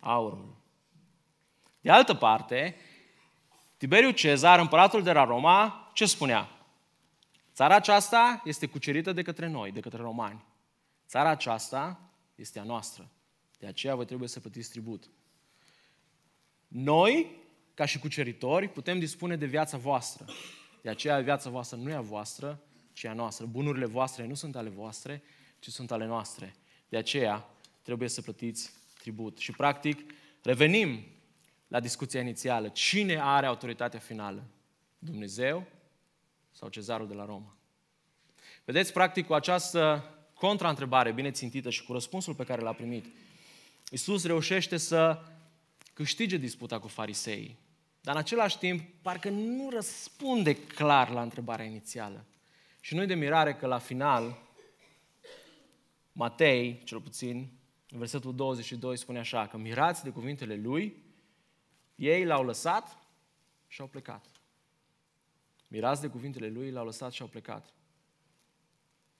[0.00, 0.56] aurul.
[1.80, 2.76] De altă parte,
[3.76, 6.48] Tiberiu Cezar, împăratul de la Roma, ce spunea?
[7.54, 10.44] Țara aceasta este cucerită de către noi, de către romani.
[11.06, 12.00] Țara aceasta
[12.34, 13.10] este a noastră.
[13.58, 15.10] De aceea voi trebuie să plătiți tribut.
[16.68, 17.39] Noi,
[17.80, 20.24] ca și cuceritori, putem dispune de viața voastră.
[20.82, 22.60] De aceea viața voastră nu e a voastră,
[22.92, 23.46] ci a noastră.
[23.46, 25.22] Bunurile voastre nu sunt ale voastre,
[25.58, 26.54] ci sunt ale noastre.
[26.88, 27.48] De aceea
[27.82, 29.38] trebuie să plătiți tribut.
[29.38, 30.12] Și practic
[30.42, 31.04] revenim
[31.68, 32.68] la discuția inițială.
[32.68, 34.44] Cine are autoritatea finală?
[34.98, 35.66] Dumnezeu
[36.50, 37.56] sau cezarul de la Roma?
[38.64, 43.06] Vedeți, practic, cu această contraîntrebare bine țintită și cu răspunsul pe care l-a primit,
[43.90, 45.22] Iisus reușește să
[45.92, 47.68] câștige disputa cu fariseii.
[48.00, 52.24] Dar în același timp, parcă nu răspunde clar la întrebarea inițială.
[52.80, 54.38] Și nu de mirare că la final,
[56.12, 57.52] Matei, cel puțin,
[57.90, 61.02] în versetul 22 spune așa, că mirați de cuvintele lui,
[61.94, 62.98] ei l-au lăsat
[63.66, 64.26] și au plecat.
[65.68, 67.74] Mirați de cuvintele lui, l-au lăsat și au plecat.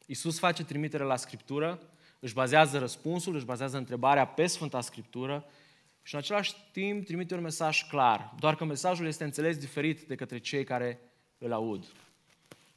[0.07, 1.83] Iisus face trimitere la Scriptură,
[2.21, 5.45] își bazează răspunsul, își bazează întrebarea pe Sfânta Scriptură
[6.03, 10.15] și în același timp trimite un mesaj clar, doar că mesajul este înțeles diferit de
[10.15, 11.01] către cei care
[11.39, 11.87] îl aud.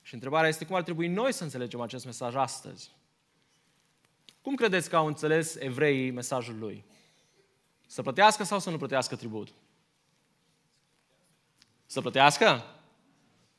[0.01, 2.91] Și întrebarea este cum ar trebui noi să înțelegem acest mesaj astăzi.
[4.41, 6.85] Cum credeți că au înțeles evreii mesajul lui?
[7.87, 9.53] Să plătească sau să nu plătească tribut?
[11.85, 12.65] Să plătească?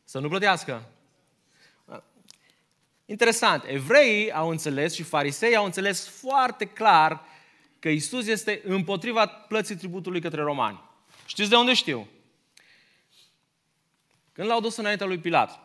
[0.05, 0.89] Să nu plătească?
[3.07, 7.25] Interesant, evreii au înțeles și farisei au înțeles foarte clar
[7.85, 10.81] că Isus este împotriva plății tributului către romani.
[11.27, 12.09] Știți de unde știu?
[14.33, 15.61] Când l-au dus înaintea lui Pilat,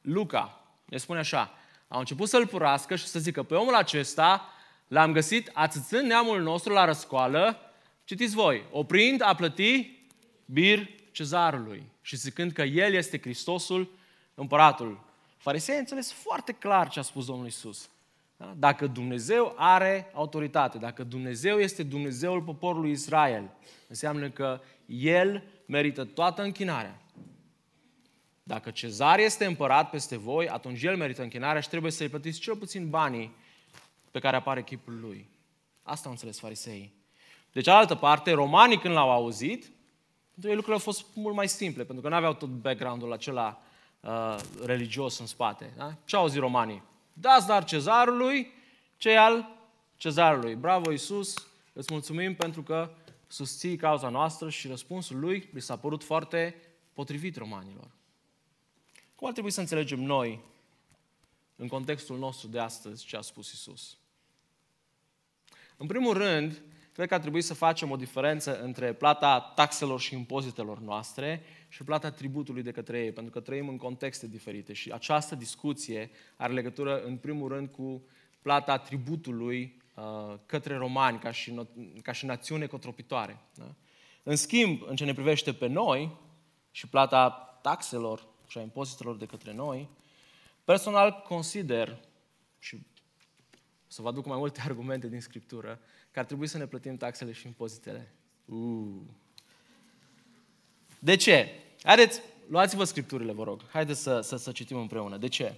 [0.00, 1.54] Luca ne spune așa,
[1.88, 4.48] au început să-l purască și să zică, pe omul acesta
[4.86, 7.72] l-am găsit ațățând neamul nostru la răscoală,
[8.04, 9.98] citiți voi, oprind a plăti
[10.44, 13.90] bir cezarului și zicând că el este Hristosul,
[14.34, 15.04] împăratul.
[15.36, 17.90] Farisei înțeles foarte clar ce a spus Domnul Isus.
[18.40, 18.54] Da?
[18.58, 23.50] Dacă Dumnezeu are autoritate, dacă Dumnezeu este Dumnezeul poporului Israel,
[23.88, 27.02] înseamnă că El merită toată închinarea.
[28.42, 32.56] Dacă cezar este împărat peste voi, atunci el merită închinarea și trebuie să-i plătiți cel
[32.56, 33.36] puțin banii
[34.10, 35.30] pe care apare chipul lui.
[35.82, 36.94] Asta au înțeles fariseii.
[37.52, 39.62] De cealaltă parte, romanii când l-au auzit,
[40.30, 43.62] pentru ei lucrurile au fost mult mai simple, pentru că nu aveau tot background-ul acela
[44.00, 45.72] uh, religios în spate.
[45.76, 45.96] Da?
[46.04, 46.88] Ce au zis romanii?
[47.20, 48.52] Dați dar cezarului
[48.96, 49.56] ce al
[49.96, 50.54] cezarului.
[50.54, 51.34] Bravo Iisus,
[51.72, 52.94] îți mulțumim pentru că
[53.26, 56.56] susții cauza noastră și răspunsul lui li s-a părut foarte
[56.92, 57.90] potrivit romanilor.
[59.14, 60.40] Cum ar trebui să înțelegem noi,
[61.56, 63.98] în contextul nostru de astăzi, ce a spus Isus?
[65.76, 66.62] În primul rând, când
[67.00, 71.84] cred că ar trebui să facem o diferență între plata taxelor și impozitelor noastre și
[71.84, 76.52] plata tributului de către ei, pentru că trăim în contexte diferite și această discuție are
[76.52, 78.02] legătură, în primul rând, cu
[78.42, 81.60] plata tributului uh, către romani, ca și,
[82.02, 83.40] ca și națiune cotropitoare.
[83.54, 83.74] Da?
[84.22, 86.16] În schimb, în ce ne privește pe noi
[86.70, 87.30] și plata
[87.62, 89.88] taxelor și a impozitelor de către noi,
[90.64, 92.00] personal consider,
[92.58, 92.86] și
[93.86, 95.80] să vă aduc mai multe argumente din Scriptură,
[96.10, 98.12] că ar trebui să ne plătim taxele și impozitele.
[98.44, 99.00] Uh.
[100.98, 101.48] De ce?
[101.82, 103.60] Haideți, luați-vă Scripturile, vă rog.
[103.70, 105.16] Haideți să, să, să citim împreună.
[105.16, 105.54] De ce?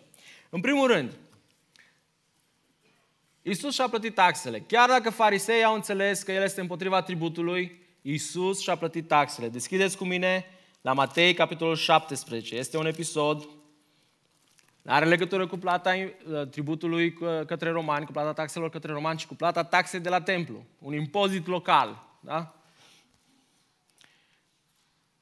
[0.51, 1.17] În primul rând,
[3.43, 4.61] Iisus și-a plătit taxele.
[4.61, 9.49] Chiar dacă farisei au înțeles că El este împotriva tributului, Iisus și-a plătit taxele.
[9.49, 10.45] Deschideți cu mine
[10.81, 12.57] la Matei, capitolul 17.
[12.57, 13.49] Este un episod
[14.87, 17.13] are legătură cu plata uh, tributului
[17.47, 20.65] către romani, cu plata taxelor către romani și cu plata taxei de la templu.
[20.79, 22.03] Un impozit local.
[22.21, 22.55] Da?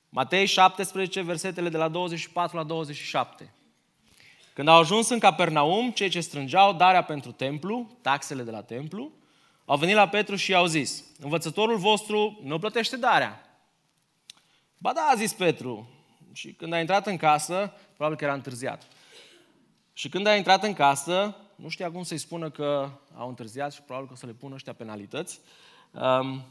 [0.08, 3.52] Matei 17, versetele de la 24 la 27.
[4.52, 9.12] Când au ajuns în Capernaum, cei ce strângeau darea pentru templu, taxele de la templu,
[9.64, 13.60] au venit la Petru și i-au zis, învățătorul vostru nu plătește darea.
[14.78, 15.88] Ba da, a zis Petru.
[16.32, 18.86] Și când a intrat în casă, probabil că era întârziat.
[20.00, 23.82] Și când a intrat în casă, nu știa cum să-i spună că au întârziat și
[23.82, 25.40] probabil că o să le pună ăștia penalități.
[25.90, 26.42] Um,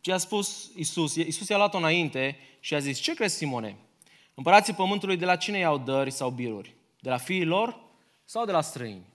[0.00, 1.14] ce a spus Isus?
[1.14, 3.76] Isus i-a luat-o înainte și a zis, ce crezi, Simone?
[4.34, 6.74] Împărații pământului de la cine iau dări sau biruri?
[7.00, 7.80] De la fiii lor
[8.24, 9.06] sau de la străini?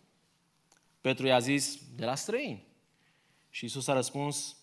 [1.02, 2.64] Petru i-a zis, de la străini.
[3.50, 4.58] Și Isus a răspuns,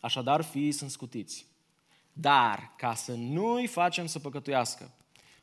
[0.00, 1.46] așadar fiii sunt scutiți.
[2.12, 4.90] Dar, ca să nu-i facem să păcătuiască,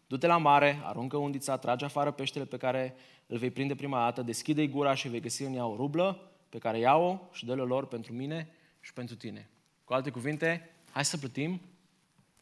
[0.08, 2.96] du-te la mare, aruncă undița, trage afară peștele pe care
[3.32, 6.58] îl vei prinde prima dată, deschide-i gura și vei găsi în ea o rublă pe
[6.58, 9.50] care iau-o și dă-le lor pentru mine și pentru tine.
[9.84, 11.62] Cu alte cuvinte, hai să plătim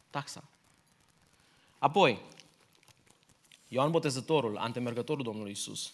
[0.09, 0.43] taxa.
[1.77, 2.21] Apoi,
[3.67, 5.93] Ioan Botezătorul, antemergătorul Domnului Isus,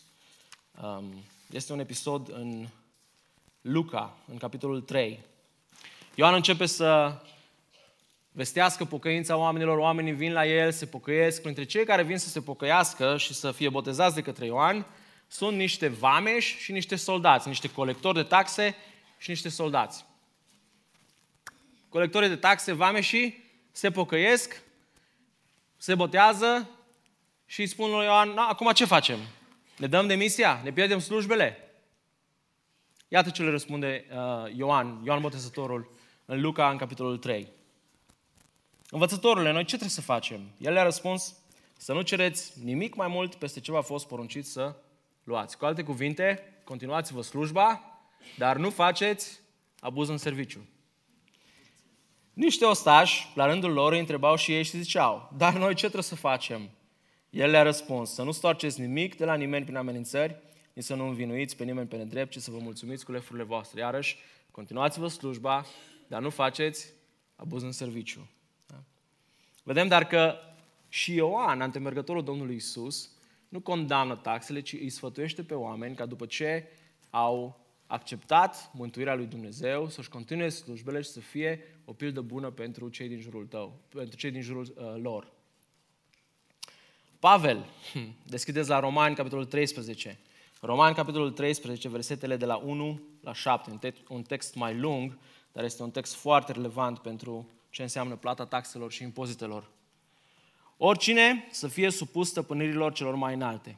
[0.82, 1.06] um,
[1.52, 2.68] este un episod în
[3.62, 5.20] Luca, în capitolul 3.
[6.16, 7.22] Ioan începe să
[8.36, 11.42] vestească pocăința oamenilor, oamenii vin la el, se pocăiesc.
[11.42, 14.86] Printre cei care vin să se pocăiască și să fie botezați de către Ioan,
[15.28, 18.76] sunt niște vameși și niște soldați, niște colectori de taxe
[19.18, 20.06] și niște soldați.
[21.90, 24.62] Colectorii de taxe, vameșii, se pocăiesc,
[25.78, 26.70] se botează
[27.46, 29.20] și îi spun lui Ioan, acum ce facem?
[29.78, 30.62] Ne dăm demisia?
[30.64, 31.58] Ne pierdem slujbele?
[33.08, 35.92] Iată ce le răspunde uh, Ioan, Ioan Botezătorul,
[36.26, 37.54] în Luca, în capitolul 3.
[38.96, 40.42] Învățătorule, noi ce trebuie să facem?
[40.58, 41.36] El le-a răspuns,
[41.78, 44.76] să nu cereți nimic mai mult peste ce v-a fost poruncit să
[45.24, 45.58] luați.
[45.58, 47.82] Cu alte cuvinte, continuați-vă slujba,
[48.38, 49.40] dar nu faceți
[49.80, 50.70] abuz în serviciu.
[52.34, 56.04] Niște ostași, la rândul lor, îi întrebau și ei și ziceau, dar noi ce trebuie
[56.04, 56.70] să facem?
[57.30, 60.36] El le-a răspuns, să nu stoarceți nimic de la nimeni prin amenințări,
[60.74, 63.80] nici să nu învinuiți pe nimeni pe nedrept, ci să vă mulțumiți cu lefurile voastre.
[63.80, 64.18] Iarăși,
[64.52, 65.66] continuați-vă slujba,
[66.08, 66.94] dar nu faceți
[67.36, 68.30] abuz în serviciu.
[69.66, 69.74] Da?
[69.74, 70.36] Vedem dar că
[70.90, 73.10] și Ioan, antemergătorul Domnului Isus,
[73.50, 76.68] nu condamnă taxele, ci îi sfătuiește pe oameni ca după ce
[77.10, 82.90] au acceptat mântuirea lui Dumnezeu, să-și continue slujbele și să fie o pildă bună pentru
[82.90, 85.32] cei din jurul tău, pentru cei din jurul uh, lor.
[87.20, 90.20] Pavel, hm, deschideți la Romani, capitolul 13.
[90.62, 95.18] Romani, capitolul 13, versetele de la 1 la 7, un text, un text mai lung,
[95.52, 99.70] dar este un text foarte relevant pentru ce înseamnă plata taxelor și impozitelor.
[100.78, 103.78] Oricine să fie supus stăpânirilor celor mai înalte,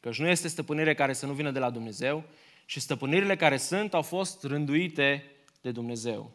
[0.00, 2.24] căci nu este stăpânire care să nu vină de la Dumnezeu
[2.64, 5.24] și stăpânirile care sunt au fost rânduite
[5.60, 6.30] de Dumnezeu.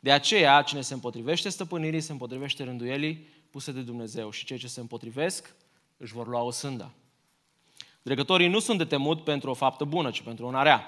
[0.00, 4.66] De aceea, cine se împotrivește stăpânirii, se împotrivește rânduielii puse de Dumnezeu și cei ce
[4.66, 5.54] se împotrivesc
[5.96, 6.92] își vor lua o sândă.
[8.02, 10.84] Dregătorii nu sunt de temut pentru o faptă bună, ci pentru una rea.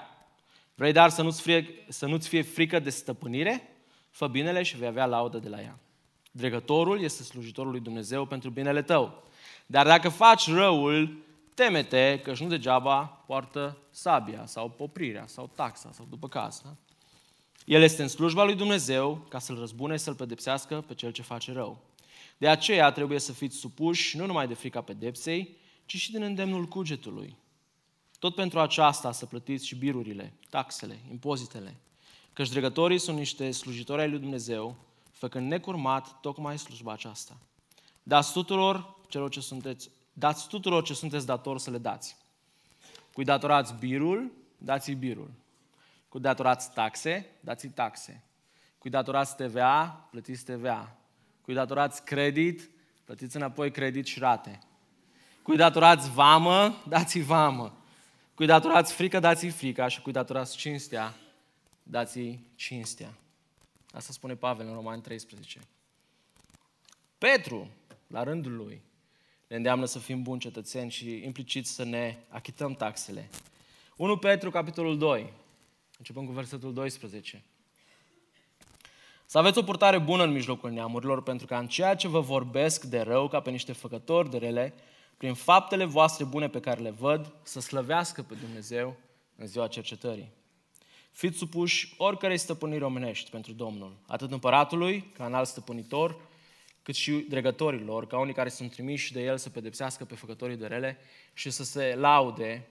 [0.75, 3.71] Vrei dar să nu-ți fie, să nu-ți fie frică de stăpânire?
[4.09, 5.79] Fă binele și vei avea laudă de la ea.
[6.31, 9.23] Dregătorul este slujitorul lui Dumnezeu pentru binele tău.
[9.65, 16.07] Dar dacă faci răul, temete că nu degeaba poartă sabia sau poprirea sau taxa sau
[16.09, 16.77] după casă.
[17.65, 21.51] El este în slujba lui Dumnezeu ca să-l răzbune, să-l pedepsească pe cel ce face
[21.51, 21.81] rău.
[22.37, 26.65] De aceea trebuie să fiți supuși nu numai de frica pedepsei, ci și din îndemnul
[26.65, 27.37] cugetului.
[28.19, 31.75] Tot pentru aceasta să plătiți și birurile, taxele, impozitele,
[32.37, 34.75] căci dregătorii sunt niște slujitori ai lui Dumnezeu,
[35.11, 37.37] făcând necurmat tocmai slujba aceasta.
[38.03, 42.17] Dați tuturor celor ce sunteți, dați tuturor ce sunteți datori să le dați.
[43.13, 45.31] Cui datorați birul, dați-i birul.
[46.09, 48.23] Cu datorați taxe, dați-i taxe.
[48.77, 50.95] Cui datorați TVA, plătiți TVA.
[51.41, 52.69] Cui datorați credit,
[53.05, 54.59] plătiți înapoi credit și rate.
[55.41, 57.77] Cui datorați vamă, dați-i vamă.
[58.35, 61.15] Cui datorați frică, dați-i frica și cui datorați cinstea,
[61.89, 63.13] dați-i cinstea.
[63.91, 65.59] Asta spune Pavel în Roman 13.
[67.17, 67.69] Petru,
[68.07, 68.81] la rândul lui,
[69.47, 73.29] ne îndeamnă să fim buni cetățeni și implicit să ne achităm taxele.
[73.97, 75.33] 1 Petru, capitolul 2,
[75.97, 77.43] începem cu versetul 12.
[79.25, 82.83] Să aveți o purtare bună în mijlocul neamurilor, pentru că în ceea ce vă vorbesc
[82.83, 84.73] de rău, ca pe niște făcători de rele,
[85.17, 88.95] prin faptele voastre bune pe care le văd, să slăvească pe Dumnezeu
[89.35, 90.31] în ziua cercetării.
[91.17, 96.19] Fiți supuși oricărei stăpâniri omenești pentru Domnul, atât împăratului, ca în alt stăpânitor,
[96.83, 100.67] cât și dregătorilor, ca unii care sunt trimiși de el să pedepsească pe făcătorii de
[100.67, 100.97] rele
[101.33, 102.67] și să se laude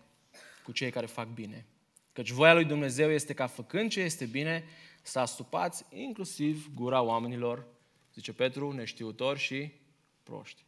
[0.65, 1.67] cu cei care fac bine.
[2.13, 4.65] Căci voia lui Dumnezeu este ca făcând ce este bine,
[5.03, 7.67] să astupați inclusiv gura oamenilor,
[8.15, 9.73] zice Petru, neștiutori și
[10.23, 10.65] proști.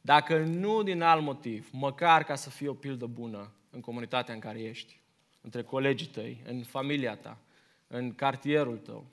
[0.00, 4.40] Dacă nu din alt motiv, măcar ca să fie o pildă bună în comunitatea în
[4.40, 5.02] care ești,
[5.44, 7.38] între colegii tăi, în familia ta,
[7.86, 9.06] în cartierul tău,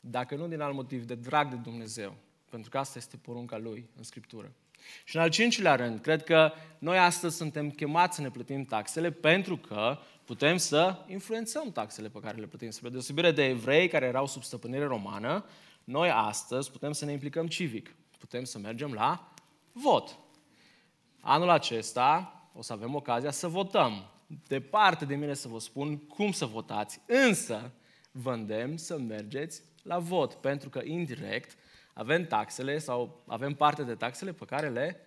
[0.00, 2.14] dacă nu din alt motiv, de drag de Dumnezeu,
[2.50, 4.52] pentru că asta este porunca Lui în Scriptură.
[5.04, 9.10] Și în al cincilea rând, cred că noi astăzi suntem chemați să ne plătim taxele
[9.10, 12.70] pentru că putem să influențăm taxele pe care le plătim.
[12.70, 15.44] Spre deosebire de evrei care erau sub stăpânire romană,
[15.84, 17.94] noi astăzi putem să ne implicăm civic.
[18.18, 19.34] Putem să mergem la
[19.72, 20.18] vot.
[21.20, 24.10] Anul acesta o să avem ocazia să votăm.
[24.28, 27.72] Departe de mine să vă spun cum să votați, însă
[28.10, 31.56] vă îndemn să mergeți la vot, pentru că indirect
[31.94, 35.00] avem taxele sau avem parte de taxele pe care le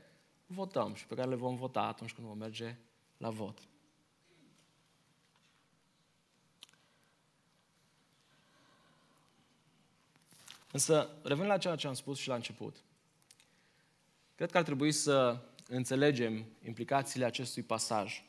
[0.46, 2.78] votăm și pe care le vom vota atunci când vom merge
[3.18, 3.60] la vot.
[10.72, 12.84] Însă, revin la ceea ce am spus și la început.
[14.36, 18.24] Cred că ar trebui să înțelegem implicațiile acestui pasaj.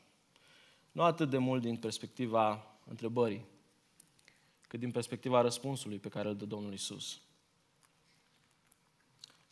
[0.93, 3.45] Nu atât de mult din perspectiva întrebării,
[4.69, 7.21] cât din perspectiva răspunsului pe care îl dă Domnul Isus.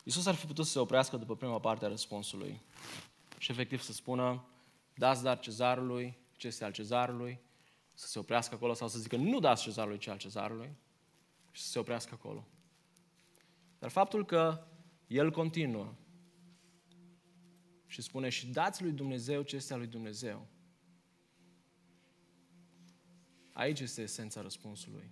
[0.04, 2.60] Isus ar fi putut să se oprească după prima parte a răspunsului
[3.38, 4.44] și efectiv să spună,
[4.94, 7.40] dați dar cezarului ce este al cezarului,
[7.94, 10.76] să se oprească acolo sau să zică, nu dați cezarului ce al cezarului
[11.50, 12.48] și să se oprească acolo.
[13.78, 14.66] Dar faptul că
[15.06, 15.94] el continuă
[17.86, 20.46] și spune și dați lui Dumnezeu ce este al lui Dumnezeu,
[23.60, 25.10] Aici este esența răspunsului.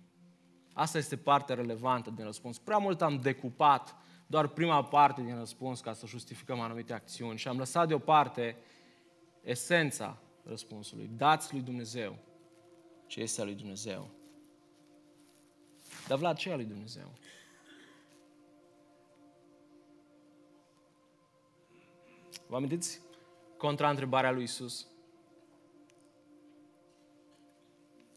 [0.73, 2.57] Asta este partea relevantă din răspuns.
[2.57, 3.95] Prea mult am decupat
[4.27, 8.57] doar prima parte din răspuns ca să justificăm anumite acțiuni și am lăsat deoparte
[9.41, 11.09] esența răspunsului.
[11.17, 12.17] Dați lui Dumnezeu
[13.07, 14.09] ce este al lui Dumnezeu.
[16.07, 17.13] Dar Vlad, ce e al lui Dumnezeu?
[22.47, 23.01] Vă amintiți
[23.57, 24.87] contra-întrebarea lui Isus?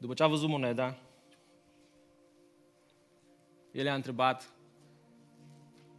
[0.03, 0.97] După ce a văzut moneda,
[3.73, 4.53] el a întrebat,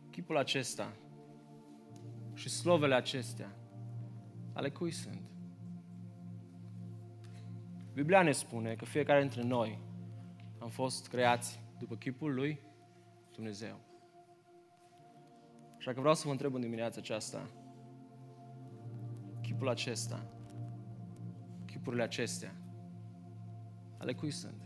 [0.10, 0.93] chipul acesta
[2.34, 3.56] și slovele acestea,
[4.54, 5.22] ale cui sunt?
[7.93, 9.80] Biblia ne spune că fiecare dintre noi
[10.60, 12.60] am fost creați după chipul lui
[13.34, 13.80] Dumnezeu.
[15.78, 17.49] Așa că vreau să vă întreb în dimineața aceasta,
[19.41, 20.26] chipul acesta,
[21.66, 22.62] chipurile acestea,
[24.04, 24.62] ale cui sunt?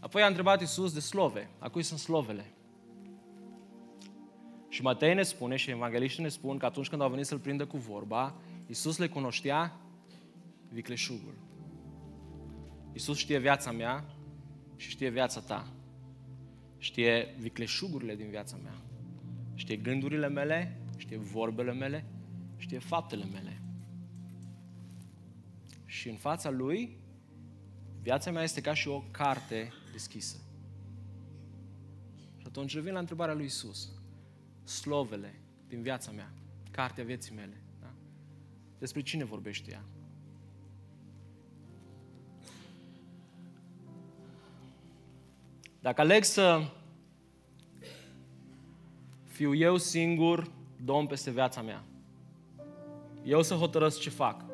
[0.00, 1.50] Apoi a întrebat Iisus de slove.
[1.58, 2.52] A cui sunt slovele?
[4.68, 7.66] Și Matei ne spune și evangeliștii ne spun că atunci când au venit să-L prindă
[7.66, 8.34] cu vorba,
[8.66, 9.80] Iisus le cunoștea
[10.68, 11.34] vicleșugul.
[12.92, 14.04] Iisus știe viața mea
[14.76, 15.72] și știe viața ta.
[16.78, 18.74] Știe vicleșugurile din viața mea.
[19.54, 22.04] Știe gândurile mele, știe vorbele mele,
[22.56, 23.61] știe faptele mele
[25.92, 26.96] și în fața Lui,
[28.02, 30.36] viața mea este ca și o carte deschisă.
[32.36, 33.92] Și atunci revin la întrebarea lui Isus.
[34.64, 36.32] Slovele din viața mea,
[36.70, 37.92] cartea vieții mele, da?
[38.78, 39.84] despre cine vorbește ea?
[45.80, 46.70] Dacă aleg să
[49.24, 50.52] fiu eu singur
[50.84, 51.84] domn peste viața mea,
[53.24, 54.51] eu să hotărăsc ce fac,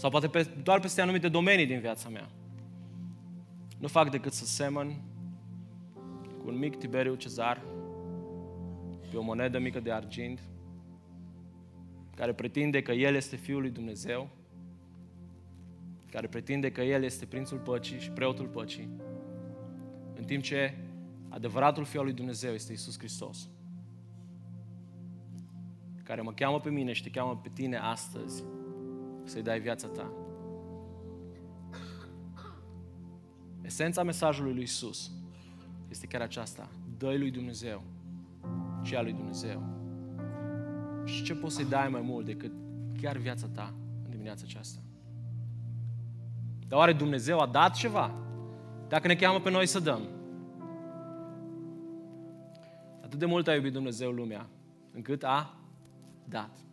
[0.00, 2.30] sau poate pe, doar peste anumite domenii din viața mea.
[3.78, 5.02] Nu fac decât să semăn
[6.38, 7.62] cu un mic Tiberiu Cezar
[9.10, 10.40] pe o monedă mică de argint
[12.14, 14.28] care pretinde că El este Fiul lui Dumnezeu
[16.10, 18.88] care pretinde că El este Prințul Păcii și Preotul Păcii,
[20.14, 20.74] în timp ce
[21.28, 23.48] adevăratul Fiul lui Dumnezeu este Isus Hristos,
[26.02, 28.44] care mă cheamă pe mine și te cheamă pe tine astăzi
[29.30, 30.12] să-i dai viața ta.
[33.62, 35.10] Esența mesajului lui Isus
[35.88, 36.68] este chiar aceasta.
[36.98, 37.82] dă lui Dumnezeu
[38.82, 39.62] ce a lui Dumnezeu.
[41.04, 42.52] Și ce poți să-i dai mai mult decât
[43.00, 43.74] chiar viața ta
[44.04, 44.80] în dimineața aceasta?
[46.68, 48.14] Dar oare Dumnezeu a dat ceva?
[48.88, 50.08] Dacă ne cheamă pe noi să dăm.
[53.02, 54.46] Atât de mult a iubit Dumnezeu lumea,
[54.92, 55.54] încât a
[56.24, 56.69] dat.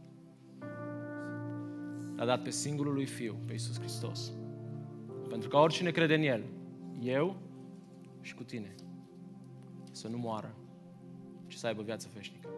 [2.18, 4.32] A dat pe singurul lui Fiu, pe Iisus Hristos.
[5.30, 6.44] Pentru că oricine crede în El,
[7.02, 7.36] eu
[8.22, 8.76] și cu tine,
[9.92, 10.56] să nu moară,
[11.48, 12.50] ci să aibă viață veșnică.